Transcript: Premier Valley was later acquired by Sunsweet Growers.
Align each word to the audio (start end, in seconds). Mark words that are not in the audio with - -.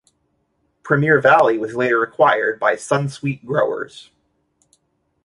Premier 0.81 1.21
Valley 1.21 1.59
was 1.59 1.75
later 1.75 2.01
acquired 2.01 2.59
by 2.59 2.73
Sunsweet 2.73 3.45
Growers. 3.45 4.09